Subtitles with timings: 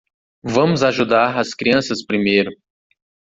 [0.43, 2.49] Vamos ajudar as crianças primeiro.